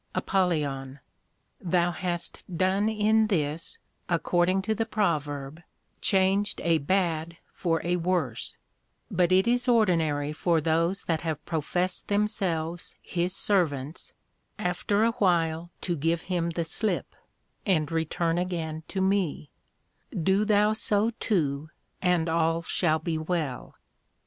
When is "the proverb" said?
4.73-5.61